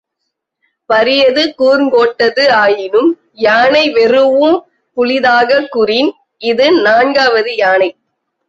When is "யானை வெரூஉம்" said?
3.43-4.57